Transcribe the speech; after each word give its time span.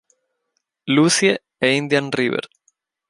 Lucie, 0.95 1.35
e 1.65 1.75
Indian 1.81 2.07
River. 2.19 2.43